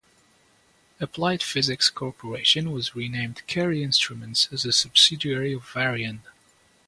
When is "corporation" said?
1.91-2.71